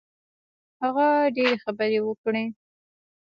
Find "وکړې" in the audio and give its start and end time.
2.03-2.45